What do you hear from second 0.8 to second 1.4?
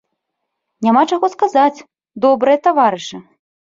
Няма чаго